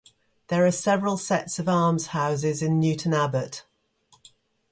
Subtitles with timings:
[0.47, 3.65] There are several sets of almshouses in Newton Abbot.